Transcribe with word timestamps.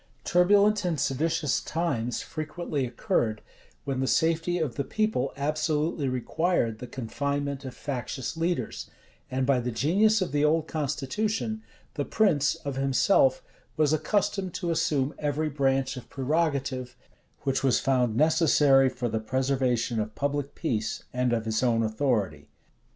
29 0.23 0.23
Turbulent 0.47 0.83
and 0.83 0.99
seditious 0.99 1.61
times 1.61 2.23
frequently 2.23 2.87
occurred, 2.87 3.43
when 3.85 3.99
the 3.99 4.07
safety 4.07 4.57
of 4.57 4.73
the 4.73 4.83
people 4.83 5.31
absolutely 5.37 6.07
required 6.09 6.79
the 6.79 6.87
confinement 6.87 7.63
of 7.65 7.75
factious 7.75 8.35
leaders; 8.35 8.89
and 9.29 9.45
by 9.45 9.59
the 9.59 9.69
genius 9.69 10.19
of 10.19 10.31
the 10.31 10.43
old 10.43 10.67
constitution, 10.67 11.61
the 11.93 12.03
prince, 12.03 12.55
of 12.55 12.77
himself, 12.77 13.43
was 13.77 13.93
accustomed 13.93 14.55
to 14.55 14.71
assume 14.71 15.13
every 15.19 15.49
branch 15.49 15.95
of 15.95 16.09
prerogative 16.09 16.95
which 17.41 17.63
was 17.63 17.79
found 17.79 18.17
necessary 18.17 18.89
for 18.89 19.07
the 19.07 19.19
preservation 19.19 19.99
of 19.99 20.15
public 20.15 20.55
peace 20.55 21.03
and 21.13 21.31
of 21.31 21.45
his 21.45 21.61
own 21.61 21.83
authority. 21.83 22.49